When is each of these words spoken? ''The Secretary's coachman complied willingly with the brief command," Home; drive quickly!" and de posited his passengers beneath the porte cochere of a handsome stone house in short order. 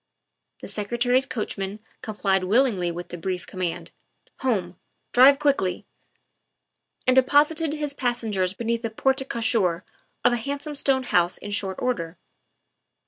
''The 0.61 0.67
Secretary's 0.67 1.27
coachman 1.27 1.79
complied 2.01 2.45
willingly 2.45 2.89
with 2.89 3.09
the 3.09 3.19
brief 3.19 3.45
command," 3.45 3.91
Home; 4.39 4.79
drive 5.11 5.37
quickly!" 5.37 5.85
and 7.05 7.15
de 7.15 7.21
posited 7.21 7.73
his 7.73 7.93
passengers 7.93 8.55
beneath 8.55 8.81
the 8.81 8.89
porte 8.89 9.29
cochere 9.29 9.83
of 10.25 10.33
a 10.33 10.37
handsome 10.37 10.73
stone 10.73 11.03
house 11.03 11.37
in 11.37 11.51
short 11.51 11.77
order. 11.79 12.17